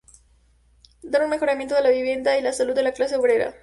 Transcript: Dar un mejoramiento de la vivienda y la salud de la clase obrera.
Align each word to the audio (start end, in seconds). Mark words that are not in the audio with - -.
Dar 1.03 1.21
un 1.21 1.29
mejoramiento 1.29 1.75
de 1.75 1.83
la 1.83 1.89
vivienda 1.91 2.35
y 2.35 2.41
la 2.41 2.53
salud 2.53 2.73
de 2.73 2.81
la 2.81 2.93
clase 2.93 3.17
obrera. 3.17 3.53